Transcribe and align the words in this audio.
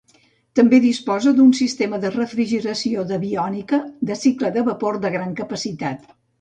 També 0.59 0.77
disposa 0.85 1.33
d'un 1.39 1.51
sistema 1.57 1.99
de 2.07 2.11
refrigeració 2.15 3.05
d'aviònica 3.13 3.83
de 4.11 4.21
cicle 4.25 4.55
de 4.59 4.67
vapor 4.73 5.01
de 5.07 5.15
gran 5.21 5.41
capacitat. 5.45 6.13